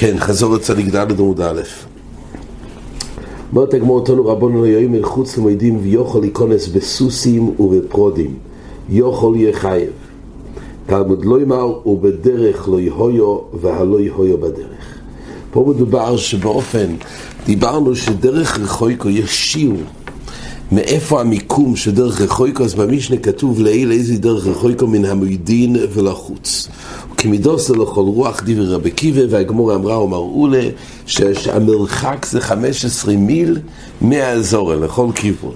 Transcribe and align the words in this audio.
כן, 0.00 0.18
חזור 0.18 0.54
לצדיק 0.54 0.94
ד' 0.94 1.20
עמוד 1.20 1.40
א'. 1.40 1.60
אומרת 3.52 3.74
הגמור 3.74 3.98
אותנו 3.98 4.26
רבונו 4.26 4.64
ליום 4.64 4.94
אל 4.94 5.02
חוץ 5.02 5.38
למדים 5.38 5.78
ויוכל 5.82 6.18
להיכנס 6.18 6.68
בסוסים 6.68 7.54
ובפרודים. 7.60 8.34
יוכל 8.88 9.32
יהיה 9.36 9.52
חייב. 9.52 9.90
תלמוד 10.86 11.24
לא 11.24 11.40
יאמר 11.40 11.88
ובדרך 11.88 12.68
לא 12.68 12.80
יהויו 12.80 13.38
והלא 13.60 14.00
יהויו 14.00 14.38
בדרך. 14.38 14.98
פה 15.50 15.64
מדובר 15.68 16.16
שבאופן 16.16 16.94
דיברנו 17.46 17.96
שדרך 17.96 18.58
רחויקו 18.58 19.08
יש 19.08 19.52
שיעור. 19.52 19.82
מאיפה 20.72 21.20
המיקום 21.20 21.76
של 21.76 21.90
דרך 21.90 22.20
רחויקו? 22.20 22.64
אז 22.64 22.74
במשנה 22.74 23.16
כתוב 23.16 23.60
לעיל 23.60 23.92
איזה 23.92 24.18
דרך 24.18 24.46
רחויקו 24.46 24.86
מן 24.86 25.04
המוידין 25.04 25.76
ולחוץ 25.92 26.68
כמידוס 27.18 27.70
לכל 27.70 28.00
רוח 28.00 28.42
דיבר 28.42 28.74
רבי 28.74 28.90
קיבה 28.90 29.20
והגמור 29.30 29.74
אמרה 29.74 30.02
ומראו 30.02 30.48
לה 30.48 30.62
שהמרחק 31.06 32.26
זה 32.26 32.40
15 32.40 33.16
מיל 33.16 33.58
מהאזור 34.00 34.74
לכל 34.74 35.06
כיוון 35.14 35.52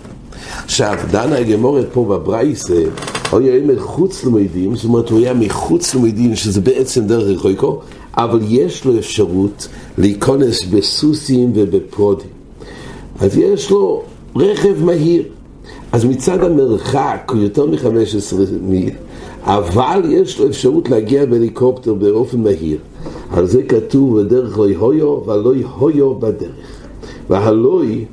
עכשיו, 0.64 0.94
דנה 1.10 1.36
הגמורת 1.36 1.86
פה 1.92 2.04
בברייסה, 2.04 2.82
הוא 3.30 3.40
היה 3.40 3.56
עמד 3.56 3.78
חוץ 3.78 4.24
למדים, 4.24 4.76
זאת 4.76 4.84
אומרת 4.84 5.10
הוא 5.10 5.18
היה 5.18 5.34
מחוץ 5.34 5.94
למדים 5.94 6.36
שזה 6.36 6.60
בעצם 6.60 7.06
דרך 7.06 7.38
רחויקו, 7.38 7.80
אבל 8.16 8.40
יש 8.48 8.84
לו 8.84 8.98
אפשרות 8.98 9.68
להיכנס 9.98 10.64
בסוסים 10.64 11.52
ובפרודים. 11.54 12.28
אז 13.20 13.36
יש 13.36 13.70
לו 13.70 14.02
רכב 14.36 14.84
מהיר. 14.84 15.22
אז 15.92 16.04
מצד 16.04 16.44
המרחק 16.44 17.30
הוא 17.34 17.40
יותר 17.42 17.66
מ-15 17.66 18.34
מיל, 18.62 18.90
אבל 19.44 20.00
יש 20.08 20.40
לו 20.40 20.46
אפשרות 20.46 20.90
להגיע 20.90 21.26
בהליקופטר 21.26 21.94
באופן 21.94 22.42
מהיר. 22.42 22.78
על 23.30 23.46
זה 23.46 23.62
כתוב 23.62 24.20
בדרך 24.20 24.58
לא 24.58 24.70
יהויו 24.70 25.22
והלא 25.26 25.54
יהויו 25.54 26.14
בדרך. 26.14 26.86
והלוי 27.28 28.04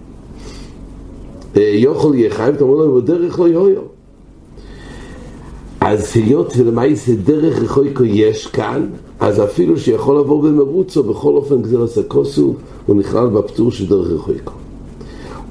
יוכל 1.55 2.11
יהיה 2.15 2.29
חייב, 2.29 2.55
אתה 2.55 2.63
אומר 2.63 2.85
לו 2.85 3.01
בדרך 3.01 3.39
לא 3.39 3.47
יהויו. 3.47 3.81
אז 5.81 6.11
היות 6.15 6.53
ולמעשה 6.57 7.15
דרך 7.15 7.59
רחויקו 7.59 8.03
יש 8.03 8.47
כאן, 8.47 8.89
אז 9.19 9.43
אפילו 9.43 9.77
שיכול 9.77 10.15
לעבור 10.15 10.41
במרוצו, 10.41 11.03
בכל 11.03 11.33
אופן 11.33 11.61
גזירת 11.61 11.97
הכוסו, 11.97 12.53
הוא 12.85 12.95
נכלל 12.95 13.27
בפטור 13.27 13.71
של 13.71 13.87
דרך 13.89 14.07
רחויקו. 14.11 14.58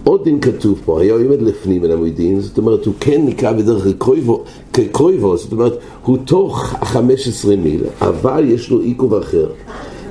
עוד 0.09 0.25
דין 0.25 0.41
כתוב 0.41 0.81
פה, 0.85 1.01
היה 1.01 1.15
עומד 1.15 1.43
לפנים 1.43 1.83
מן 1.83 1.91
המוידין, 1.91 2.41
זאת 2.41 2.59
אומרת, 2.59 2.87
הוא 2.87 2.95
כן 3.01 3.21
נקרא 3.25 3.53
בדרך 3.53 3.87
כקרויבו, 4.73 5.37
זאת 5.37 5.53
אומרת, 5.53 5.79
הוא 6.05 6.19
תוך 6.25 6.75
ה-15 6.75 7.49
מיל, 7.59 7.85
אבל 8.01 8.45
יש 8.47 8.71
לו 8.71 8.81
עיכוב 8.81 9.15
אחר. 9.15 9.51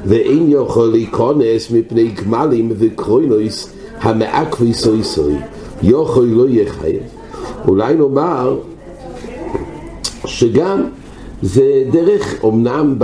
ואין 0.06 0.46
יכול 0.48 0.88
להיכנס 0.88 1.72
מפני 1.72 2.08
גמלים 2.08 2.72
וקרוינויס 2.78 3.74
המעכבי 4.00 4.74
סוי 4.74 5.04
סוי, 5.04 5.36
יכול 5.84 6.26
לא 6.26 6.50
יהיה 6.50 6.70
חייב. 6.70 7.04
אולי 7.68 7.96
נאמר 7.96 8.60
שגם 10.26 10.84
זה 11.42 11.84
דרך, 11.92 12.46
אמנם 12.46 12.96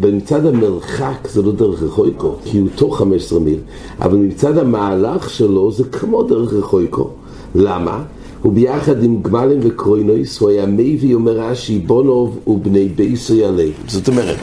במצד 0.00 0.46
המרחק 0.46 1.28
זה 1.28 1.42
לא 1.42 1.52
דרך 1.52 1.82
רחויקו, 1.82 2.34
כי 2.44 2.58
הוא 2.58 2.68
תוך 2.74 2.98
15 2.98 3.38
מיל, 3.38 3.58
אבל 4.00 4.16
מצד 4.16 4.58
המהלך 4.58 5.30
שלו 5.30 5.72
זה 5.72 5.84
כמו 5.84 6.22
דרך 6.22 6.52
רחויקו. 6.52 7.10
למה? 7.54 8.02
הוא 8.42 8.52
ביחד 8.52 9.02
עם 9.02 9.22
גמלים 9.22 9.58
וקרוינויס, 9.62 10.40
הוא 10.40 10.50
היה 10.50 10.66
מביא, 10.66 11.14
אומר 11.14 11.32
רש"י, 11.32 11.78
בונוב 11.78 12.38
ובני 12.46 12.88
בייסוי 12.88 13.44
עליהם. 13.44 13.72
זאת 13.88 14.08
אומרת, 14.08 14.36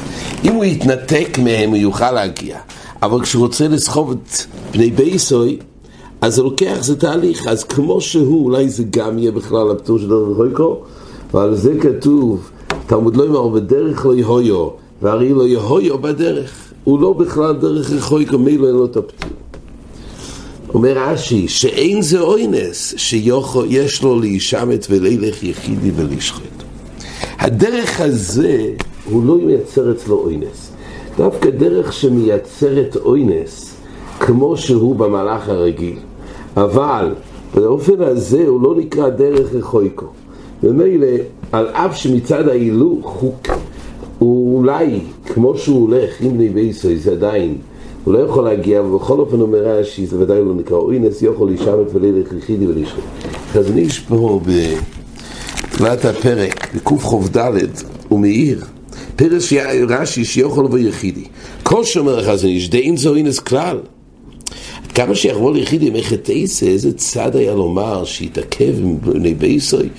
אם 0.43 0.53
הוא 0.53 0.65
יתנתק 0.65 1.37
מהם 1.43 1.69
הוא 1.69 1.77
יוכל 1.77 2.11
להגיע, 2.11 2.57
אבל 3.01 3.21
כשהוא 3.21 3.43
רוצה 3.43 3.67
לסחוב 3.67 4.11
את 4.11 4.37
בני 4.73 4.91
בייסוי, 4.91 5.57
אז 6.21 6.35
זה 6.35 6.43
לוקח, 6.43 6.77
זה 6.81 6.99
תהליך, 6.99 7.47
אז 7.47 7.63
כמו 7.63 8.01
שהוא, 8.01 8.45
אולי 8.45 8.69
זה 8.69 8.83
גם 8.89 9.19
יהיה 9.19 9.31
בכלל 9.31 9.71
הפטור 9.71 9.99
של 9.99 10.09
דרך 10.09 10.27
רחויקו, 10.29 10.77
ועל 11.33 11.55
זה 11.55 11.73
כתוב 11.81 12.49
תלמוד 12.87 13.15
לא 13.15 13.23
יאמר 13.23 13.47
בדרך 13.47 14.05
לא 14.05 14.15
יהויו, 14.15 14.69
והרי 15.01 15.33
לא 15.33 15.47
יהויו 15.47 15.97
בדרך. 15.97 16.73
הוא 16.83 16.99
לא 16.99 17.13
בכלל 17.13 17.55
דרך 17.55 17.91
רחוי 17.91 18.25
כמילא 18.25 18.67
אין 18.67 18.75
לו 18.75 18.85
את 18.85 18.97
הפתור. 18.97 19.29
אומר 20.73 20.97
רש"י, 20.97 21.47
שאין 21.47 22.01
זה 22.01 22.19
אוינס 22.19 22.93
שיש 22.97 24.03
לו 24.03 24.19
להישמט 24.19 24.87
ולילך 24.89 25.43
יחידי 25.43 25.91
ולשחט. 25.95 26.63
הדרך 27.39 28.01
הזה, 28.01 28.69
הוא 29.05 29.25
לא 29.25 29.37
מייצר 29.37 29.91
אצלו 29.91 30.15
אוינס. 30.15 30.71
דווקא 31.17 31.49
דרך 31.49 31.93
שמייצרת 31.93 32.95
אוינס, 32.95 33.75
כמו 34.19 34.57
שהוא 34.57 34.95
במהלך 34.95 35.49
הרגיל. 35.49 35.97
אבל 36.57 37.13
באופן 37.55 38.01
הזה 38.01 38.43
הוא 38.47 38.61
לא 38.61 38.75
נקרא 38.75 39.09
דרך 39.09 39.53
רחויקו. 39.53 40.05
ומילא, 40.63 41.07
על 41.51 41.67
אף 41.67 41.97
שמצד 41.97 42.47
ההילוך 42.47 43.09
הוא, 43.09 43.33
הוא 44.19 44.57
אולי, 44.57 44.99
כמו 45.33 45.57
שהוא 45.57 45.81
הולך 45.81 46.21
עם 46.21 46.33
בני 46.33 46.49
בייסוי, 46.49 46.97
זה 46.97 47.11
עדיין, 47.11 47.57
הוא 48.03 48.13
לא 48.13 48.19
יכול 48.19 48.43
להגיע, 48.43 48.81
ובכל 48.81 49.19
אופן 49.19 49.41
אומר 49.41 49.57
רש"י, 49.57 50.05
זה 50.05 50.19
ודאי 50.19 50.45
לא 50.45 50.55
נקרא, 50.55 50.77
אוי 50.77 50.99
נס 50.99 51.21
יכול 51.21 51.47
להישבת 51.47 51.87
ולילך 51.93 52.33
יחידי 52.37 52.67
ולשחק. 52.67 53.01
אז 53.55 53.71
אני 53.71 53.81
יש 53.81 53.99
פה 53.99 54.39
בתחילת 55.67 56.05
הפרק, 56.05 56.75
בקכ"ד, 56.75 57.37
הוא 58.09 58.19
מאיר, 58.19 58.61
פרש 59.15 59.53
רש"י 59.89 60.25
שיכול 60.25 60.65
לבוא 60.65 60.77
יחידי. 60.77 61.23
כל 61.63 61.83
שאומר 61.83 62.19
החזון 62.19 62.49
איש, 62.49 62.69
דאין 62.69 62.97
זו 62.97 63.15
אינס 63.15 63.39
כלל. 63.39 63.77
כמה 64.95 65.15
שיכול 65.15 65.53
ליחידי 65.53 65.89
מחטא 65.89 66.31
איזה 66.61 66.97
צד 66.97 67.35
היה 67.35 67.53
לומר 67.53 68.05
שיתעכב 68.05 68.73
עם 68.83 68.97
בני 69.01 69.33
בייסוי 69.33 69.89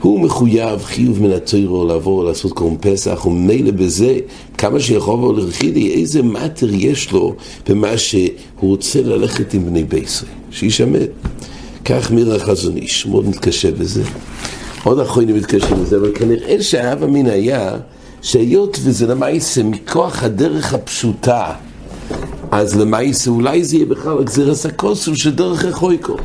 הוא 0.00 0.20
מחויב 0.20 0.84
חיוב 0.84 1.22
מן 1.22 1.30
התוירו 1.30 1.86
לעבור 1.86 2.24
לעשות 2.24 2.52
קורם 2.52 2.76
פסח, 2.80 3.26
וממילא 3.26 3.70
בזה, 3.70 4.18
כמה 4.58 4.80
שיכול 4.80 5.14
לבוא 5.14 5.34
לרחידי, 5.34 5.94
איזה 6.00 6.22
מטר 6.22 6.66
יש 6.70 7.12
לו 7.12 7.34
במה 7.68 7.98
שהוא 7.98 8.30
רוצה 8.60 9.02
ללכת 9.02 9.54
עם 9.54 9.66
בני 9.66 9.84
בייסרי, 9.84 10.28
שישמט. 10.50 11.08
כך 11.84 12.10
מירה 12.10 12.36
החזון 12.36 12.76
איש, 12.76 13.06
מאוד 13.06 13.28
מתקשה 13.28 13.72
בזה. 13.72 14.02
עוד 14.84 15.00
אחרונים 15.00 15.36
מתקשה 15.36 15.74
בזה, 15.74 15.96
אבל 15.96 16.10
כנראה 16.14 16.62
שהאב 16.62 17.02
המין 17.02 17.26
היה 17.26 17.76
שהיות 18.22 18.78
וזה 18.84 19.06
למעשה 19.06 19.62
מכוח 19.62 20.22
הדרך 20.22 20.74
הפשוטה, 20.74 21.52
אז 22.50 22.80
למעשה 22.80 23.30
אולי 23.30 23.64
זה 23.64 23.76
יהיה 23.76 23.86
בכלל 23.86 24.18
הגזירס 24.18 24.66
הכוסו 24.66 25.16
של 25.16 25.34
דרך 25.34 25.64
החויקו. 25.64 26.16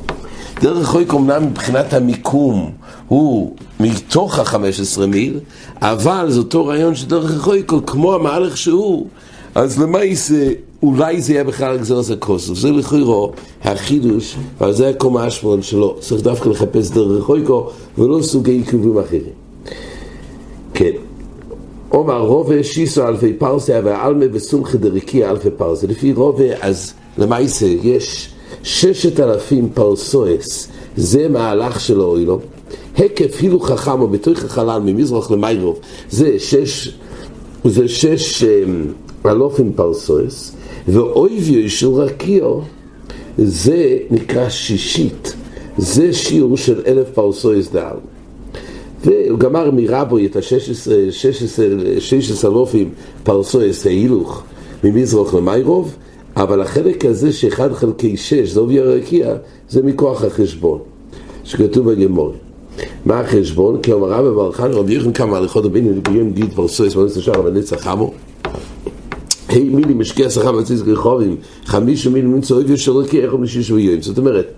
דרך 0.61 0.87
חויקו 0.87 1.17
אמנם 1.17 1.45
מבחינת 1.45 1.93
המיקום 1.93 2.71
הוא 3.07 3.55
מתוך 3.79 4.39
ה-15 4.39 5.05
מיל, 5.07 5.39
אבל 5.81 6.31
זה 6.31 6.39
אותו 6.39 6.65
רעיון 6.65 6.95
של 6.95 7.07
דרך 7.07 7.31
החויקו, 7.31 7.85
כמו 7.85 8.13
המהלך 8.13 8.57
שהוא, 8.57 9.07
אז 9.55 9.81
למעשה 9.81 10.49
אולי 10.83 11.21
זה 11.21 11.33
יהיה 11.33 11.43
בכלל 11.43 11.77
גזר 11.77 12.13
הכוסף. 12.13 12.53
זה 12.53 12.71
לכאורה 12.71 13.27
החידוש, 13.63 14.35
אבל 14.61 14.73
זה 14.73 14.89
הקומה 14.89 15.25
השמונה 15.25 15.61
שלו. 15.61 15.95
צריך 15.99 16.21
דווקא 16.21 16.49
לחפש 16.49 16.89
דרך 16.89 17.23
חויקו 17.23 17.69
ולא 17.97 18.21
סוגי 18.21 18.51
עיכובים 18.51 18.97
אחרים. 18.97 19.21
כן. 20.73 21.12
עומר 21.95 22.19
רובה 22.19 22.63
שיסו 22.63 23.07
אלפי 23.07 23.33
פרסה 23.33 23.79
ועלמה 23.83 24.25
וסומכי 24.31 24.77
דריקיה 24.77 25.31
אלפי 25.31 25.49
פרסה. 25.57 25.87
לפי 25.87 26.13
רובה 26.13 26.57
אז 26.61 26.93
למעשה 27.17 27.65
יש 27.65 28.33
ששת 28.63 29.19
אלפים 29.19 29.69
פרסואס, 29.73 30.67
זה 30.97 31.29
מהלך 31.29 31.79
של 31.79 32.01
אוילו. 32.01 32.39
הקף 32.97 33.41
הילו 33.41 33.59
חכם 33.59 34.01
או 34.01 34.07
בתוך 34.07 34.43
החלל 34.43 34.81
ממזרח 34.85 35.31
למיירוב, 35.31 35.79
זה 36.09 36.39
שש, 36.39 36.97
זה 37.65 37.87
שש 37.87 38.43
אמ, 38.43 38.85
אלופים 39.25 39.73
פרסואס, 39.75 40.55
ואויביו 40.87 41.69
של 41.69 41.89
רקיו, 41.89 42.59
זה 43.37 43.97
נקרא 44.11 44.49
שישית, 44.49 45.33
זה 45.77 46.13
שיעור 46.13 46.57
של 46.57 46.81
אלף 46.87 47.09
פרסואס 47.13 47.71
דל. 47.71 48.12
והוא 49.03 49.39
גמר 49.39 49.71
מרבו 49.71 50.17
את 50.17 50.35
ה-16 50.35 52.45
אלופים 52.45 52.89
פרסואס 53.23 53.85
ההילוך 53.85 54.43
ממזרח 54.83 55.33
למיירוב, 55.33 55.95
אבל 56.35 56.61
החלק 56.61 57.05
הזה 57.05 57.31
שאחד 57.31 57.73
חלקי 57.73 58.17
שש, 58.17 58.49
זה 58.49 58.59
עובי 58.59 58.79
הרקיע, 58.79 59.35
זה 59.69 59.83
מכוח 59.83 60.23
החשבון, 60.23 60.79
שכתוב 61.43 61.91
בגמור. 61.91 62.33
מה 63.05 63.19
החשבון? 63.19 63.81
כי 63.81 63.91
בברכה 64.21 64.65
רבי 64.65 64.93
יוחנן 64.93 65.13
כמה 65.13 65.37
הליכות 65.37 65.65
רבינו 65.65 66.01
ביום 66.01 66.31
גיד 66.31 66.53
פרסויס 66.53 66.95
מנצח 66.95 67.21
שער 67.21 67.45
ונצח 67.45 67.83
חמו 67.83 68.13
היי 69.49 69.69
מילי 69.69 69.93
משקיע 69.93 70.29
שכר 70.29 70.51
מציץ 70.51 70.81
רחובים 70.81 71.35
חמישו 71.65 72.11
מילי 72.11 72.27
ממצוא 72.27 72.57
אויביו 72.57 72.77
של 72.77 72.91
רקיע 72.91 73.23
איך 73.23 73.31
הוא 73.31 73.39
משיש 73.39 73.71
ויום 73.71 74.01
זאת 74.01 74.17
אומרת 74.17 74.53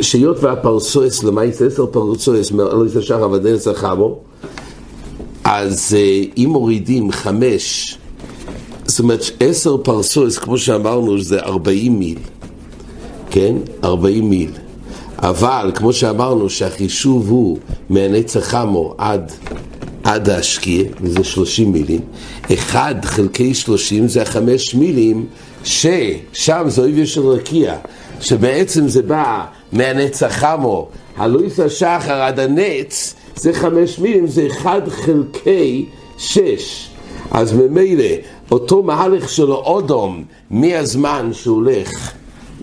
שיות 0.00 0.42
והפרסויס 0.42 1.24
למעט 1.24 1.62
עשר 1.66 1.86
פרסויס 1.86 2.50
מנצח 2.50 3.00
שער 3.00 3.30
ונצח 3.30 3.72
חמו 3.72 4.18
אז 5.44 5.96
אם 6.36 6.48
מורידים 6.52 7.12
חמש 7.12 7.98
זאת 8.88 8.98
אומרת, 8.98 9.20
עשר 9.40 9.76
פרסוס, 9.76 10.38
כמו 10.38 10.58
שאמרנו, 10.58 11.20
זה 11.20 11.40
ארבעים 11.40 11.98
מיל, 11.98 12.18
כן? 13.30 13.56
ארבעים 13.84 14.30
מיל. 14.30 14.50
אבל, 15.18 15.72
כמו 15.74 15.92
שאמרנו, 15.92 16.50
שהחישוב 16.50 17.28
הוא 17.28 17.58
מהנצח 17.90 18.40
חמו 18.40 18.94
עד, 18.98 19.32
עד 20.04 20.28
ההשקיע, 20.28 20.84
וזה 21.00 21.24
שלושים 21.24 21.72
מילים. 21.72 22.00
אחד 22.52 22.94
חלקי 23.04 23.54
שלושים 23.54 24.08
זה 24.08 24.22
החמש 24.22 24.74
מילים, 24.74 25.26
ששם 25.64 26.64
זה 26.66 26.82
אויב 26.82 27.04
של 27.04 27.26
רקיע, 27.26 27.76
שבעצם 28.20 28.88
זה 28.88 29.02
בא 29.02 29.44
מהנצח 29.72 30.32
חמו, 30.32 30.88
הלויס 31.16 31.60
השחר 31.60 32.22
עד 32.22 32.40
הנץ, 32.40 33.14
זה 33.36 33.52
חמש 33.52 33.98
מילים, 33.98 34.26
זה 34.26 34.46
אחד 34.46 34.80
חלקי 34.88 35.86
שש. 36.18 36.90
אז 37.30 37.52
ממילא, 37.52 38.14
אותו 38.50 38.82
מהלך 38.82 39.28
שלו 39.28 39.56
אודום, 39.56 40.24
מהזמן 40.50 41.30
שהוא 41.32 41.56
הולך, 41.56 42.12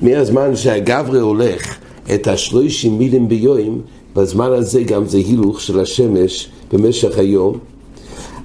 מהזמן 0.01 0.55
שהגברי 0.55 1.19
הולך 1.19 1.77
את 2.13 2.27
השלושים 2.27 2.97
מילים 2.97 3.27
ביום, 3.27 3.81
בזמן 4.15 4.51
הזה 4.51 4.83
גם 4.83 5.05
זה 5.05 5.17
הילוך 5.17 5.61
של 5.61 5.79
השמש 5.79 6.49
במשך 6.73 7.17
היום. 7.17 7.57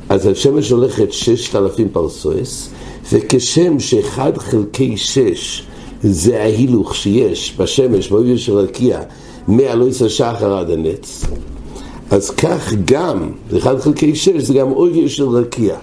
אז 0.09 0.27
השמש 0.27 0.71
הולכת 0.71 1.13
ששת 1.13 1.57
אלפים 1.57 1.89
פרסואס, 1.93 2.71
וכשם 3.13 3.81
שאחד 3.81 4.39
חלקי 4.39 4.97
שש 4.97 5.67
זה 6.03 6.43
ההילוך 6.43 6.95
שיש 6.95 7.55
בשמש, 7.59 8.09
באויב 8.09 8.37
של 8.37 8.53
רקיע, 8.53 9.01
מאלוהיס 9.49 10.03
השחר 10.03 10.57
עד 10.57 10.71
הנץ, 10.71 11.25
אז 12.11 12.31
כך 12.31 12.73
גם, 12.85 13.33
אחד 13.57 13.81
חלקי 13.81 14.17
שש 14.17 14.43
זה 14.43 14.55
גם 14.55 14.73
אויב 14.73 15.09
של 15.09 15.29
רקיע. 15.29 15.77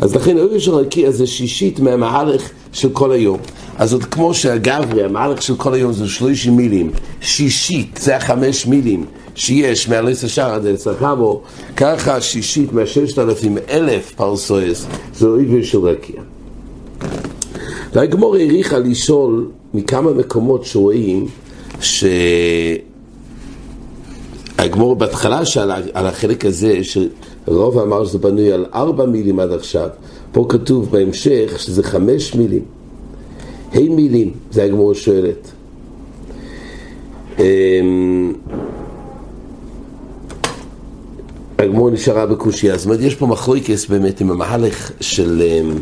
אז 0.00 0.14
לכן 0.14 0.38
אויב 0.38 0.58
של 0.58 0.74
רקיע 0.74 1.10
זה 1.10 1.26
שישית 1.26 1.80
מהמהלך 1.80 2.50
של 2.72 2.90
כל 2.92 3.12
היום. 3.12 3.38
אז 3.78 3.92
עוד 3.92 4.04
כמו 4.04 4.34
שהגברי, 4.34 5.04
המהלך 5.04 5.42
של 5.42 5.56
כל 5.56 5.74
היום 5.74 5.92
זה 5.92 6.08
שלושים 6.08 6.56
מילים, 6.56 6.90
שישית 7.20 7.98
זה 8.02 8.16
החמש 8.16 8.66
מילים 8.66 9.04
שיש 9.34 9.88
מאלוהיס 9.88 10.24
השחר 10.24 10.54
עד 10.54 10.66
הנץ 10.66 10.86
בו, 11.18 11.42
ככה 11.76 12.20
שישית 12.20 12.72
מהששת 12.72 13.18
אלפים 13.18 13.58
אלף 13.70 14.12
פרסואס 14.16 14.86
זה 15.14 15.26
אויב 15.26 15.64
של 15.64 15.78
רקיע. 15.78 16.20
והגמור 17.92 18.36
העריכה 18.36 18.78
לשאול 18.78 19.46
מכמה 19.74 20.12
מקומות 20.12 20.64
שרואים 20.64 21.26
ש... 21.80 22.04
הגמור 24.58 24.96
בהתחלה 24.96 25.44
שאל 25.44 25.70
על 25.70 26.06
החלק 26.06 26.44
הזה, 26.44 26.78
שרוב 26.82 27.78
אמר 27.78 28.04
שזה 28.04 28.18
בנוי 28.18 28.52
על 28.52 28.66
ארבע 28.74 29.06
מילים 29.06 29.40
עד 29.40 29.52
עכשיו, 29.52 29.88
פה 30.32 30.46
כתוב 30.48 30.90
בהמשך 30.90 31.54
שזה 31.58 31.82
חמש 31.82 32.34
מילים. 32.34 32.62
ה' 33.74 33.80
מילים, 33.80 34.32
זה 34.50 34.64
הגמור 34.64 34.94
שואלת. 34.94 35.52
הגמור 41.62 41.90
נשארה 41.90 42.26
בקושייה, 42.26 42.76
זאת 42.76 42.84
אומרת 42.84 43.00
יש 43.00 43.14
פה 43.14 43.26
מחלוקס 43.26 43.86
באמת 43.86 44.20
עם 44.20 44.30
המהלך 44.30 44.90
של, 45.00 45.42
אמ, 45.46 45.78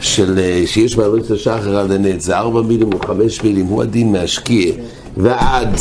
של 0.00 0.38
שיש 0.66 0.98
מעלות 0.98 1.30
השחר 1.30 1.78
עד 1.78 1.90
הנט, 1.90 2.20
זה 2.20 2.36
ארבע 2.36 2.62
מילים 2.62 2.92
או 2.92 2.98
חמש 2.98 3.44
מילים, 3.44 3.66
הוא 3.66 3.82
הדין 3.82 4.12
מהשקיע. 4.12 4.72
ועד 5.16 5.76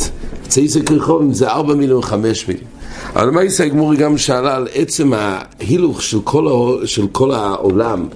צייסק 0.47 0.91
רחובים 0.91 1.33
זה 1.33 1.47
ארבע 1.49 1.73
מילים 1.73 1.97
וחמש 1.97 2.47
מילים. 2.47 2.76
אבל 3.15 3.29
מה 3.29 3.43
יעשה 3.43 3.63
הגמורי 3.63 3.97
גם 3.97 4.17
שאלה 4.17 4.55
על 4.55 4.67
עצם 4.73 5.11
ההילוך 5.13 6.01
של 6.01 6.19
כל, 6.23 6.77
של 6.85 7.07
כל 7.11 7.31
העולם, 7.31 8.07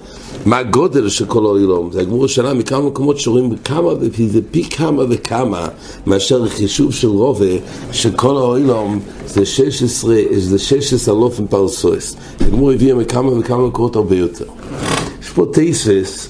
מה 0.46 0.58
הגודל 0.58 1.08
של 1.08 1.26
כל 1.26 1.44
העולם. 1.44 1.92
זה 1.92 2.00
הגמורי 2.00 2.28
שאלה 2.28 2.54
מכמה 2.54 2.80
מקומות 2.80 3.18
שרואים 3.18 3.56
כמה, 3.64 3.90
זה 4.26 4.40
פי 4.50 4.64
כמה 4.64 5.02
וכמה 5.08 5.68
מאשר 6.06 6.48
חישוב 6.48 6.92
של 6.92 7.08
רובה, 7.08 7.46
שכל 7.92 8.36
העולם 8.36 8.98
זה 9.26 9.46
16, 9.46 10.16
זה 10.36 10.58
16 10.58 11.14
אלופים 11.14 11.46
פרסוס. 11.46 12.16
הגמורי 12.40 12.74
הביא 12.74 12.94
מכמה 12.94 13.38
וכמה 13.38 13.66
מקומות 13.66 13.96
הרבה 13.96 14.16
יותר. 14.16 14.46
יש 15.22 15.30
פה 15.30 15.46
טייסס 15.52 16.28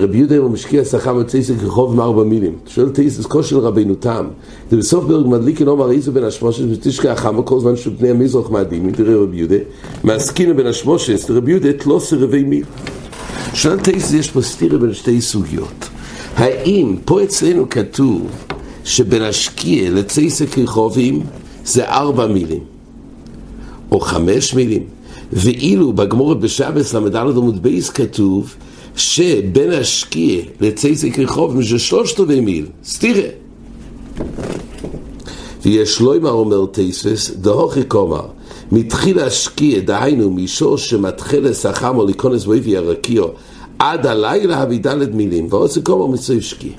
רבי 0.00 0.18
יהודה 0.18 0.36
הוא 0.36 0.50
משקיע 0.50 0.84
שכר 0.84 1.14
מצייסק 1.14 1.54
רחוב 1.62 1.96
מארבע 1.96 2.24
מילים. 2.24 2.52
שואל 2.66 2.88
תייסס 2.88 3.26
כושר 3.26 3.58
רבינו 3.58 3.94
תם. 3.94 4.26
זה 4.70 4.76
בסוף 4.76 5.04
ברג 5.04 5.26
מדליק 5.26 5.60
אינו 5.60 5.76
מרעיזו 5.76 6.12
בין 6.12 6.24
השמושס 6.24 6.64
ותשקע 6.72 7.12
החמה 7.12 7.42
כל 7.42 7.60
זמן 7.60 7.76
שבני 7.76 8.10
המזרח 8.10 8.50
מאדים, 8.50 8.90
תראה 8.90 9.16
רבי 9.16 9.36
יהודה, 9.36 9.56
מעסקינו 10.04 10.56
בין 10.56 10.66
השמושס 10.66 11.28
לרבי 11.28 11.50
יהודה 11.50 11.72
תלוסר 11.72 12.18
רבי 12.18 12.42
מיל. 12.42 12.64
שואל 13.54 13.80
תייסס 13.80 14.12
יש 14.12 14.30
פה 14.30 14.42
סתירה 14.42 14.78
בין 14.78 14.94
שתי 14.94 15.20
סוגיות. 15.20 15.88
האם 16.36 16.96
פה 17.04 17.22
אצלנו 17.22 17.70
כתוב 17.70 18.26
שבין 18.84 19.22
השקיע 19.22 19.90
לצייסק 19.90 20.58
רחובים 20.58 21.22
זה 21.64 21.84
ארבע 21.84 22.26
מילים 22.26 22.64
או 23.92 24.00
חמש 24.00 24.54
מילים 24.54 24.82
ואילו 25.32 25.92
בגמורת 25.92 26.40
בשבס 26.40 26.94
ל"ד 26.94 27.16
עמוד 27.16 27.62
בייס 27.62 27.90
כתוב 27.90 28.54
שבין 28.96 29.72
השקיע 29.72 30.42
לצייסק 30.60 31.18
רחוב 31.18 31.62
זה 31.62 31.78
שלושת 31.78 32.20
רבעי 32.20 32.40
מיל, 32.40 32.66
סתירה. 32.84 33.28
ויש 35.62 36.00
לא 36.00 36.16
אמר 36.16 36.30
אומר 36.30 36.66
תייסס, 36.72 37.30
דהוכי 37.30 37.84
קומר, 37.84 38.26
מתחיל 38.72 39.18
השקיע, 39.18 39.80
דהיינו, 39.80 40.30
מישור 40.30 40.78
שמתחיל 40.78 41.48
לשחם 41.48 41.96
או 41.96 42.06
להיכנס 42.06 42.44
באויבי 42.44 42.76
הרקיעו, 42.76 43.28
עד 43.78 44.06
הלילה 44.06 44.62
הביא 44.62 44.80
דלת 44.80 45.14
מילים, 45.14 45.46
ועושה 45.50 45.80
קומר 45.80 46.06
מצוי 46.06 46.42
שקיע. 46.42 46.72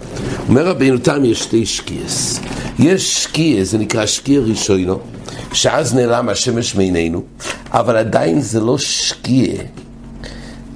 אומר 0.50 0.68
רבינו 0.68 0.98
תם 0.98 1.26
יש 1.26 1.44
שתי 1.44 1.66
שקיעס. 1.66 2.40
יש 2.80 3.24
שקיע, 3.24 3.64
זה 3.64 3.78
נקרא 3.78 4.06
שקיע 4.06 4.42
ראשונו, 4.42 5.00
שאז 5.54 5.96
נעלם 5.96 6.30
השמש 6.30 6.76
מעינינו, 6.76 7.24
אבל 7.72 7.98
עדיין 7.98 8.42
זה 8.42 8.60
לא 8.60 8.78
שקיע. 8.78 9.54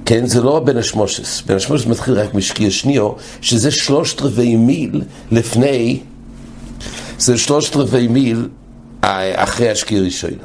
כן, 0.06 0.26
זה 0.26 0.42
לא 0.42 0.58
בן 0.58 0.76
השמושס, 0.76 1.42
בן 1.46 1.56
השמושס 1.56 1.86
מתחיל 1.86 2.14
רק 2.14 2.34
משקיע 2.34 2.70
שניו, 2.70 3.12
שזה 3.40 3.70
שלושת 3.70 4.20
רבעי 4.22 4.56
מיל 4.56 5.02
לפני, 5.32 6.00
זה 7.18 7.38
שלושת 7.38 7.76
רבעי 7.76 8.08
מיל 8.08 8.48
אה, 9.04 9.42
אחרי 9.42 9.70
השקיע 9.70 10.00
ראשונו. 10.00 10.36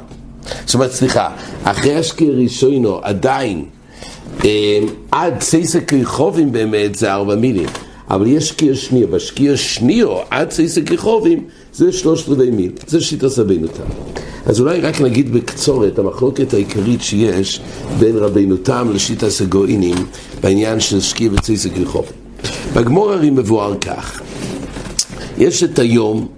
זאת 0.66 0.74
אומרת, 0.74 0.92
סליחה, 0.92 1.28
אחרי 1.64 1.94
השקיע 1.94 2.30
ראשונו 2.30 3.00
עדיין, 3.02 3.64
אה, 4.44 4.78
עד 5.10 5.40
סייסק 5.40 5.92
רחובים 5.92 6.52
באמת 6.52 6.94
זה 6.94 7.12
ארבע 7.12 7.34
מילים, 7.34 7.68
אבל 8.10 8.26
יש 8.26 8.48
שקיע 8.48 8.74
שניו, 8.74 9.08
בשקיע 9.08 9.56
שניו 9.56 10.16
עד 10.30 10.50
סייסק 10.50 10.92
רחובים 10.92 11.44
זה 11.72 11.92
שלושת 11.92 12.28
רבעי 12.28 12.50
מיל, 12.50 12.72
זה 12.86 13.00
שיטה 13.00 13.28
סבינו 13.28 13.66
תם. 13.68 13.82
אז 14.48 14.60
אולי 14.60 14.80
רק 14.80 15.00
נגיד 15.00 15.32
בקצור 15.32 15.86
את 15.86 15.98
המחלוקת 15.98 16.54
העיקרית 16.54 17.02
שיש 17.02 17.60
בין 17.98 18.16
רבינו 18.16 18.56
תם 18.56 18.90
לשיטה 18.94 19.30
סגואינים 19.30 19.96
בעניין 20.42 20.80
של 20.80 21.00
שקיע 21.00 21.30
וצייסק 21.32 21.78
רחוב. 21.78 22.06
בגמור 22.74 23.12
הרי 23.12 23.30
מבואר 23.30 23.78
כך, 23.78 24.20
יש 25.38 25.64
את 25.64 25.78
היום 25.78 26.28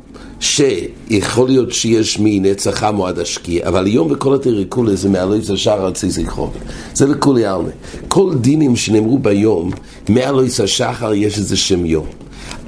שיכול 0.40 1.49
להיות 1.49 1.73
שיש 1.73 2.19
מנצח 2.21 2.85
עם 2.85 2.99
או 2.99 3.07
עד 3.07 3.19
השקיע, 3.19 3.69
אבל 3.69 3.87
היום 3.87 4.09
בכל 4.09 4.35
התריקולה 4.35 4.97
זה 4.97 5.09
מאלוהיס 5.09 5.50
השער 5.50 5.87
עד 5.87 5.95
צייסק 5.95 6.29
חוב. 6.29 6.52
זה 6.95 7.07
לכולי 7.07 7.45
עלמה. 7.47 7.71
כל 8.09 8.35
דינים 8.40 8.76
שנאמרו 8.76 9.19
ביום, 9.19 9.71
מאלוהיס 10.09 10.61
השחר 10.61 11.12
יש 11.14 11.38
איזה 11.38 11.57
שם 11.57 11.87
יום. 11.87 12.07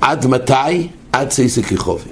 עד 0.00 0.26
מתי? 0.26 0.88
עד 1.12 1.28
צייסק 1.28 1.72
רחובים. 1.72 2.11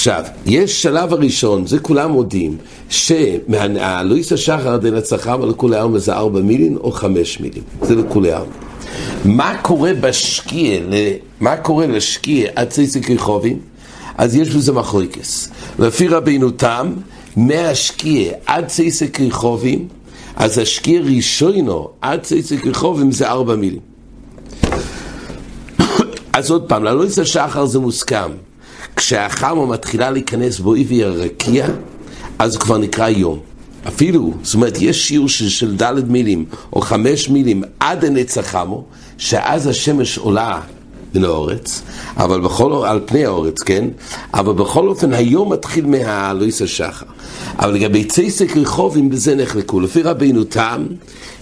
עכשיו, 0.00 0.24
יש 0.46 0.82
שלב 0.82 1.12
הראשון, 1.12 1.66
זה 1.66 1.78
כולם 1.78 2.10
מודים, 2.10 2.56
שמהלואיס 2.88 4.32
השחר 4.32 4.76
דין 4.76 4.94
הצחם 4.94 5.50
לכולי 5.50 5.76
עלמא 5.76 5.98
זה 5.98 6.14
ארבע 6.14 6.40
מילים 6.40 6.76
או 6.76 6.92
חמש 6.92 7.40
מילים, 7.40 7.62
זה 7.82 7.94
לכולי 7.94 8.32
עלמא. 8.32 8.52
מה 9.24 9.56
קורה 9.62 9.92
בשקיע, 10.00 10.80
מה 11.40 11.56
קורה 11.56 11.86
לשקיע 11.86 12.50
עד 12.56 12.68
צייסק 12.68 13.10
רחובים? 13.10 13.58
אז 14.18 14.36
יש 14.36 14.48
בזה 14.48 14.72
מחלוקס. 14.72 15.48
לפי 15.78 16.08
רבינו 16.08 16.50
תם, 16.50 16.92
מהשקיע 17.36 18.32
עד 18.46 18.66
צייסק 18.66 19.20
רחובים, 19.20 19.88
אז 20.36 20.58
השקיע 20.58 21.00
ראשונו 21.00 21.88
עד 22.00 22.20
צייסק 22.20 22.66
רחובים 22.66 23.12
זה 23.12 23.28
ארבע 23.28 23.56
מילים. 23.56 23.80
אז 26.36 26.50
עוד 26.50 26.68
פעם, 26.68 26.84
ללואיס 26.84 27.18
השחר 27.18 27.66
זה 27.66 27.78
מוסכם. 27.78 28.30
כשהחמה 28.96 29.66
מתחילה 29.66 30.10
להיכנס 30.10 30.60
באויבי 30.60 31.04
הרקיע, 31.04 31.66
אז 32.38 32.54
הוא 32.54 32.60
כבר 32.60 32.78
נקרא 32.78 33.08
יום. 33.08 33.38
אפילו, 33.88 34.32
זאת 34.42 34.54
אומרת, 34.54 34.76
יש 34.80 35.08
שיעור 35.08 35.28
של, 35.28 35.48
של 35.48 35.76
ד' 35.76 36.10
מילים 36.10 36.44
או 36.72 36.80
חמש 36.80 37.28
מילים 37.28 37.62
עד 37.80 38.04
הנצח 38.04 38.46
חמו, 38.46 38.84
שאז 39.18 39.66
השמש 39.66 40.18
עולה 40.18 40.60
מן 41.14 41.24
האורץ, 41.24 41.82
אבל 42.16 42.40
בכל, 42.40 42.82
על 42.86 43.00
פני 43.06 43.24
האורץ, 43.24 43.62
כן? 43.62 43.84
אבל 44.34 44.52
בכל 44.52 44.88
אופן, 44.88 45.12
היום 45.12 45.52
מתחיל 45.52 45.86
מהלויס 45.86 46.62
השחר. 46.62 47.06
אבל 47.58 47.74
לגבי 47.74 48.04
צייסק 48.04 48.56
רחובים, 48.56 49.10
בזה 49.10 49.34
נחלקו. 49.34 49.80
לפי 49.80 50.02
רבינו 50.02 50.44
תם, 50.44 50.86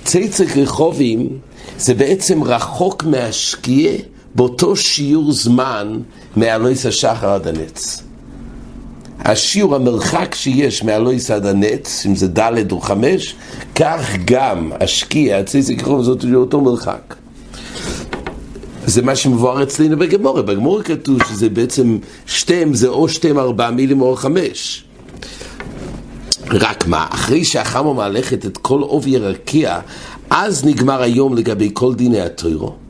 צייסק 0.05 0.57
רחובים 0.57 1.29
זה 1.79 1.95
בעצם 1.95 2.45
רחוק 2.45 3.05
מהשקיע 3.05 3.93
באותו 4.39 4.77
שיעור 4.77 5.33
זמן 5.33 5.99
מאלוהיס 6.37 6.87
השחר 6.87 7.29
עד 7.29 7.47
הנץ. 7.47 8.03
השיעור, 9.21 9.75
המרחק 9.75 10.35
שיש 10.35 10.83
מאלוהיס 10.83 11.31
עד 11.31 11.47
הנץ, 11.47 12.07
אם 12.07 12.17
זה 12.17 12.29
ד' 12.29 12.73
או 12.73 12.81
חמש, 12.81 13.35
כך 13.75 14.17
גם 14.25 14.73
השקיע, 14.81 15.39
הצייס 15.39 15.71
כחוב, 15.71 16.03
זאת 16.03 16.25
אותו 16.35 16.61
מרחק. 16.61 17.15
זה 18.87 19.03
מה 19.03 19.17
שמבואר 19.17 19.63
אצלנו 19.63 19.99
בגמורה, 19.99 20.43
בגמורה 20.43 20.83
כתוב 20.83 21.19
שזה 21.29 21.49
בעצם 21.49 21.99
שתיהם 22.27 22.75
זה 22.75 22.89
או 22.89 23.09
שתיהם 23.09 23.39
ארבע 23.39 23.71
מילים 23.71 24.01
או 24.01 24.17
חמש. 24.17 24.85
רק 26.51 26.87
מה, 26.87 27.07
אחרי 27.11 27.45
שהחמו 27.45 27.95
מהלכת 27.95 28.47
את 28.47 28.57
כל 28.57 28.81
עובי 28.81 29.17
הרקיע, 29.17 29.81
אז 30.31 30.65
נגמר 30.65 31.03
היום 31.03 31.37
לגבי 31.37 31.71
כל 31.75 31.95
דיני 31.95 32.21
הטוירו. 32.21 32.88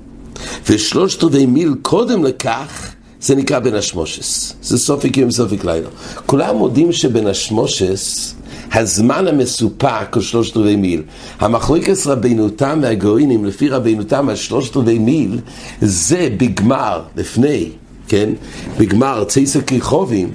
ושלושת 0.68 1.24
רבעי 1.24 1.46
מיל 1.46 1.74
קודם 1.82 2.24
לכך, 2.24 2.94
זה 3.20 3.34
נקרא 3.34 3.58
בן 3.58 3.74
השמושס. 3.74 4.54
זה 4.62 4.78
סופק 4.78 5.16
יום 5.16 5.30
סופק 5.30 5.64
לילה. 5.64 5.88
כולם 6.26 6.56
מודים 6.56 6.92
שבן 6.92 7.26
השמושס, 7.26 8.34
הזמן 8.72 9.28
המסופק 9.28 10.14
הוא 10.14 10.22
שלושת 10.22 10.56
רבעי 10.56 10.76
מיל. 10.76 11.02
המחלוקס 11.38 12.06
רבינו 12.06 12.50
תם 12.50 12.78
והגוינים, 12.82 13.44
לפי 13.44 13.68
רבינו 13.68 14.02
תם, 14.02 14.28
השלושת 14.28 14.76
רבעי 14.76 14.98
מיל, 14.98 15.38
זה 15.80 16.28
בגמר, 16.36 17.02
לפני, 17.16 17.68
כן? 18.08 18.30
בגמר 18.78 19.24
צייסר 19.24 19.60
כיכובים. 19.60 20.30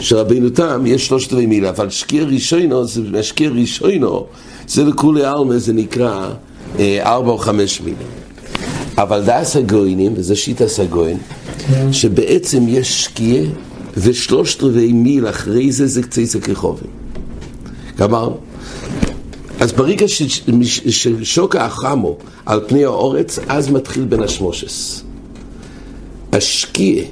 שרבינו 0.00 0.50
תם 0.50 0.82
יש 0.86 1.06
שלושת 1.06 1.32
רבעי 1.32 1.46
מיל, 1.46 1.66
אבל 1.66 1.90
שקיר 1.90 2.28
ראשונו, 2.32 2.84
זה 2.84 3.00
משקיר 3.02 3.52
ראשונו, 3.52 4.26
זה 4.68 4.84
לכולי 4.84 5.24
עלמא, 5.24 5.58
זה 5.58 5.72
נקרא 5.72 6.28
אה, 6.78 7.12
ארבע 7.12 7.30
או 7.30 7.38
חמש 7.38 7.80
מילים. 7.80 8.27
אבל 9.02 9.24
דאס 9.24 9.56
הגוינים, 9.56 10.12
וזה 10.16 10.36
שיטס 10.36 10.80
הגוין, 10.80 11.18
שבעצם 11.92 12.68
יש 12.68 13.04
שקיע 13.04 13.42
ושלושת 13.96 14.62
רבעי 14.62 14.92
מיל 14.92 15.28
אחרי 15.28 15.72
זה 15.72 15.86
זה 15.86 16.02
קצי 16.02 16.26
סקריחובים. 16.26 16.90
גמרנו. 17.98 18.36
אז 19.60 19.72
ברגע 19.72 20.06
ששוקה 20.88 21.64
החמו 21.64 22.16
על 22.46 22.60
פני 22.66 22.84
האורץ, 22.84 23.38
אז 23.48 23.70
מתחיל 23.70 24.04
בין 24.04 24.22
השמושס. 24.22 25.02
השקיע 26.32 27.02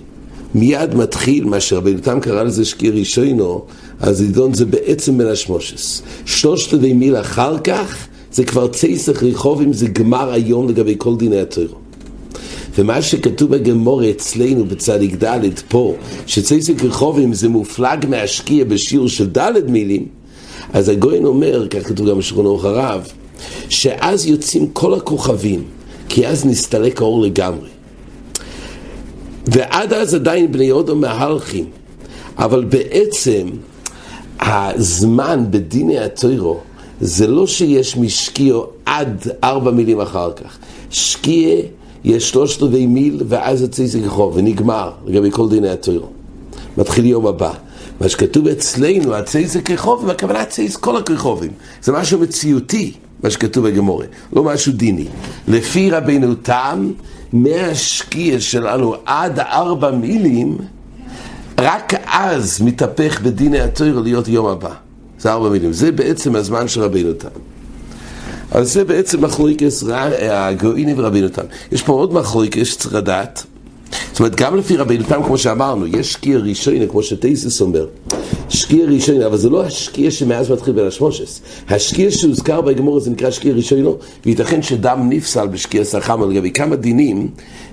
מיד 0.54 0.94
מתחיל, 0.94 1.44
מה 1.44 1.60
שרבנו 1.60 1.98
תם 2.02 2.20
קרא 2.20 2.42
לזה 2.42 2.64
שקיע 2.64 2.92
ראשונו, 2.92 3.64
אז 4.00 4.20
עידון 4.20 4.54
זה 4.54 4.64
בעצם 4.64 5.18
בין 5.18 5.26
השמושס. 5.26 6.02
שלושת 6.24 6.74
רבעי 6.74 6.92
מיל 6.92 7.16
אחר 7.16 7.58
כך, 7.58 8.06
זה 8.36 8.44
כבר 8.44 8.68
צייסך 8.68 9.22
רחובים, 9.22 9.72
זה 9.72 9.86
גמר 9.86 10.32
היום 10.32 10.68
לגבי 10.68 10.94
כל 10.98 11.16
דיני 11.16 11.40
הטרור. 11.40 11.80
ומה 12.78 13.02
שכתוב 13.02 13.50
בגמור 13.50 14.10
אצלנו 14.10 14.64
בצדיק 14.64 15.24
ד' 15.24 15.40
פה, 15.68 15.94
שצייסק 16.26 16.84
רחובים 16.84 17.34
זה 17.34 17.48
מופלג 17.48 18.06
מהשקיע 18.08 18.64
בשיעור 18.64 19.08
של 19.08 19.26
ד' 19.26 19.70
מילים, 19.70 20.06
אז 20.72 20.88
הגויין 20.88 21.24
אומר, 21.24 21.68
כך 21.68 21.88
כתוב 21.88 22.08
גם 22.10 22.18
בשכונו 22.18 22.56
אחריו, 22.56 23.02
שאז 23.68 24.26
יוצאים 24.26 24.68
כל 24.72 24.94
הכוכבים, 24.94 25.64
כי 26.08 26.26
אז 26.26 26.46
נסתלק 26.46 27.00
האור 27.00 27.22
לגמרי. 27.22 27.68
ועד 29.46 29.92
אז 29.92 30.14
עדיין 30.14 30.52
בני 30.52 30.68
הודו 30.68 30.96
מהלכים, 30.96 31.64
אבל 32.38 32.64
בעצם 32.64 33.48
הזמן 34.40 35.44
בדיני 35.50 35.98
הטוירו 35.98 36.60
זה 37.00 37.26
לא 37.26 37.46
שיש 37.46 37.96
משקיעו 37.96 38.66
עד 38.86 39.26
ארבע 39.44 39.70
מילים 39.70 40.00
אחר 40.00 40.32
כך. 40.32 40.58
שקיע 40.90 41.54
יש 42.04 42.30
שלושת 42.30 42.62
רבעי 42.62 42.86
מיל 42.86 43.22
ואז 43.28 43.62
הצייס 43.62 43.96
כחוב 43.96 44.36
ונגמר 44.36 44.90
לגבי 45.06 45.30
כל 45.30 45.48
דיני 45.48 45.68
הטוירו. 45.68 46.08
מתחיל 46.78 47.04
יום 47.04 47.26
הבא. 47.26 47.52
מה 48.00 48.08
שכתוב 48.08 48.46
אצלנו, 48.48 49.14
הצייס 49.14 49.56
כחוב, 49.56 50.10
הכוונה 50.10 50.40
הצייס 50.40 50.76
כל 50.76 50.96
הכחובים. 50.96 51.50
זה 51.82 51.92
משהו 51.92 52.20
מציאותי, 52.20 52.92
מה 53.22 53.30
שכתוב 53.30 53.68
בגמורה, 53.68 54.06
לא 54.32 54.44
משהו 54.44 54.72
דיני. 54.72 55.06
לפי 55.48 55.90
רבינו 55.90 56.34
תם, 56.34 56.90
מהשקיע 57.32 58.40
שלנו 58.40 58.94
עד 59.06 59.38
ארבע 59.38 59.90
מילים, 59.90 60.58
רק 61.58 61.94
אז 62.06 62.60
מתהפך 62.60 63.20
בדיני 63.20 63.60
הטוירו 63.60 64.00
להיות 64.00 64.28
יום 64.28 64.46
הבא. 64.46 64.85
זה 65.18 65.32
ארבע 65.32 65.48
מילים. 65.48 65.72
זה 65.72 65.92
בעצם 65.92 66.36
הזמן 66.36 66.68
של 66.68 66.80
רבינו 66.82 67.12
תם. 67.12 67.28
אז 68.50 68.72
זה 68.72 68.84
בעצם 68.84 69.24
מחלוקס 69.24 69.84
הגאיני 70.30 70.94
ורבינו 70.96 71.28
תם. 71.28 71.42
יש 71.72 71.82
פה 71.82 71.92
עוד 71.92 72.12
מחלוקס 72.12 72.66
שצריך 72.66 72.94
לדעת. 72.94 73.46
זאת 74.10 74.20
אומרת, 74.20 74.34
גם 74.34 74.56
לפי 74.56 74.76
רבינו 74.76 75.04
תם, 75.04 75.22
כמו 75.22 75.38
שאמרנו, 75.38 75.86
יש 75.86 76.12
שקיע 76.12 76.38
ראשון, 76.38 76.74
כמו 76.90 77.02
שטייסס 77.02 77.60
אומר, 77.60 77.86
שקיע 78.48 78.86
ראשון, 78.86 79.22
אבל 79.22 79.36
זה 79.36 79.50
לא 79.50 79.64
השקיע 79.64 80.10
שמאז 80.10 80.50
מתחיל 80.50 80.74
בין 80.74 80.86
השמושס. 80.86 81.40
השקיע 81.68 82.10
שהוזכר 82.10 82.60
בגמור 82.60 83.00
זה 83.00 83.10
נקרא 83.10 83.30
שקיע 83.30 83.54
ראשון, 83.54 83.78
וייתכן 84.26 84.62
שדם 84.62 85.06
נפסל 85.10 85.46
בשקיע 85.46 85.84
סחם, 85.84 86.30
לגבי 86.30 86.50
כמה 86.50 86.76
דינים, 86.76 87.28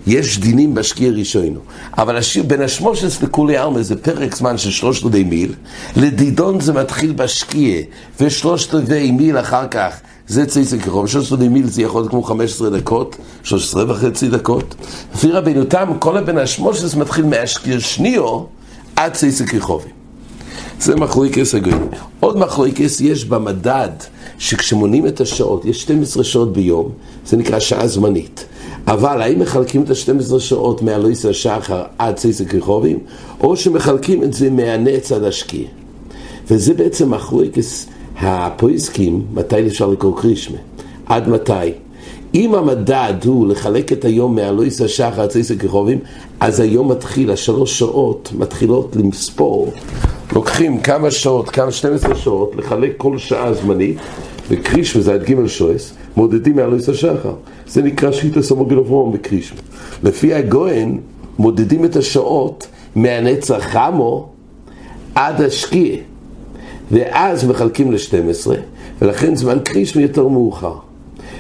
יש 0.08 0.40
דינים 0.40 0.74
בשקיע 0.74 1.12
ראשון. 1.12 1.58
אבל 1.98 2.18
השיר 2.18 2.44
בין 2.44 2.62
השמושס 2.62 3.24
לכולי 3.24 3.58
עלמא 3.58 3.82
זה 3.82 3.96
פרק 3.96 4.36
זמן 4.36 4.58
של 4.58 4.72
שלושת 4.72 5.04
רבעי 5.04 5.24
מיל, 5.24 5.54
לדידון 5.96 6.60
זה 6.60 6.74
מתחיל 6.74 7.14
בשקיע, 7.14 7.82
ושלושת 8.20 8.74
רבעי 8.74 9.12
מיל 9.12 9.40
אחר 9.40 9.68
כך. 9.68 9.94
זה 10.28 10.46
צייסק 10.46 10.82
כחום, 10.82 11.08
13 11.08 11.38
מיל 11.38 11.68
זה 11.68 11.82
יכול 11.82 12.02
להיות 12.02 12.12
כמו 12.12 12.24
15 12.24 12.70
דקות, 12.70 13.16
13 13.44 13.92
וחצי 13.92 14.28
דקות. 14.28 14.76
לפי 15.16 15.32
רבינו 15.32 15.64
תם, 15.64 15.94
כל 16.00 16.18
הבן 16.18 16.38
השמושס 16.38 16.96
מתחיל 16.96 17.26
מהשקיר 17.26 17.80
שניו 17.80 18.44
עד 18.96 19.14
צייסק 19.14 19.50
כחובי. 19.50 20.03
זה 20.84 20.96
מחלוקס 20.96 21.56
הגויים. 21.56 21.88
עוד 22.20 22.38
מחלוקס 22.38 23.02
יש 23.02 23.26
במדד, 23.26 23.90
שכשמונים 24.38 25.08
את 25.08 25.22
השעות, 25.22 25.66
יש 25.66 25.82
12 25.82 26.24
שעות 26.24 26.54
ביום, 26.54 26.92
זה 27.26 27.38
נקרא 27.38 27.60
שעה 27.60 27.88
זמנית. 27.88 28.46
אבל 28.88 29.22
האם 29.22 29.40
מחלקים 29.40 29.84
את 29.84 29.90
ה-12 29.90 30.40
שעות 30.40 30.82
מהלויס 30.82 31.26
השחר 31.26 31.84
עד 31.98 32.16
צייסק 32.16 32.56
כחובים, 32.56 33.00
או 33.42 33.58
שמחלקים 33.58 34.24
את 34.24 34.34
זה 34.34 34.50
מהנץ 34.50 35.12
עד 35.12 35.24
השקיע. 35.24 35.68
וזה 36.48 36.74
בעצם 36.74 37.14
מחלוקס 37.14 37.88
הפויסקים, 38.18 39.26
מתי 39.34 39.68
אפשר 39.68 39.88
לקרוא 39.88 40.22
קרישמה? 40.22 40.58
עד 41.06 41.30
מתי? 41.30 41.72
אם 42.36 42.56
המדד 42.56 43.14
הוא 43.26 43.48
לחלק 43.48 43.92
את 43.92 44.06
היום 44.06 44.36
מאלוהיס 44.36 44.82
השחר 44.82 45.22
עד 45.22 45.32
כחובים, 45.60 46.00
אז 46.40 46.60
היום 46.60 46.92
מתחיל, 46.92 47.32
השלוש 47.32 47.80
שעות 47.80 48.32
מתחילות 48.38 48.96
למספור. 48.96 49.74
לוקחים 50.34 50.82
כמה 50.82 51.12
שעות, 51.12 51.50
כמה 51.50 51.72
12 51.72 52.16
שעות, 52.16 52.56
לחלק 52.56 52.94
כל 52.98 53.18
שעה 53.18 53.54
זמנית, 53.54 53.98
וקרישמה 54.50 55.02
זה 55.02 55.14
עד 55.14 55.24
ג' 55.24 55.48
שועס, 55.48 55.94
מודדים 56.18 56.56
מאלוהיס 56.56 56.90
השחר. 56.90 57.34
זה 57.68 57.82
נקרא 57.82 58.12
שיטה 58.12 58.42
סמוגלברום 58.42 59.12
בקרישמה. 59.12 59.60
לפי 60.04 60.34
הגויין, 60.34 61.00
מודדים 61.40 61.86
את 61.86 61.96
השעות 61.96 62.68
מהנצח 62.96 63.60
חמו 63.60 64.30
עד 65.16 65.42
השקיע. 65.42 65.96
ואז 66.92 67.48
מחלקים 67.48 67.92
ל-12, 67.92 68.52
ולכן 69.02 69.36
זמן 69.36 69.58
קרישמה 69.64 70.02
יותר 70.02 70.28
מאוחר. 70.28 70.76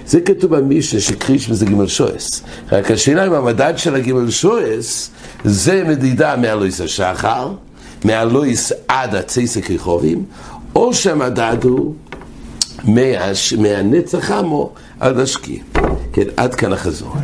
זה 0.08 0.22
כתוב 0.22 0.56
במישנה 0.56 1.00
שקרישמה 1.02 1.56
זה 1.56 1.66
גימל 1.66 1.88
שועס. 1.88 2.42
רק 2.72 2.92
השאלה 2.92 3.28
אם 3.28 3.34
המדד 3.34 3.74
של 3.78 3.96
הגימל 3.96 4.32
שועס 4.32 5.10
זה 5.46 5.84
מדידה 5.88 6.36
מאלוהיס 6.36 6.82
השחר, 6.82 7.52
מאלוהיס 8.06 8.72
עד 8.88 9.16
הצייסק 9.16 9.72
רחובים, 9.72 10.24
או 10.76 10.94
שהמדד 10.94 11.58
הוא 11.64 11.94
מהנצח 13.58 14.32
עמו 14.32 14.72
עד 15.00 15.20
השקיע. 15.20 15.60
כן, 16.14 16.26
עד 16.38 16.56
כאן 16.56 16.74
החזור. 16.74 17.16